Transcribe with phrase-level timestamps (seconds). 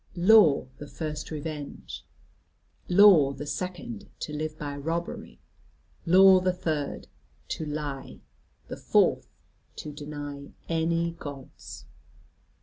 [0.15, 2.03] "Law the first revenge.
[2.89, 5.37] Law the second to live by robbery.
[6.07, 7.05] Law the third
[7.49, 8.19] to lie.
[8.67, 9.27] The fourth
[9.75, 11.85] to deny any Gods."